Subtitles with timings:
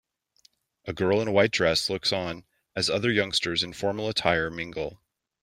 [0.85, 2.43] A girl in a white dress looks on
[2.75, 4.99] as other youngsters in formal attire mingle.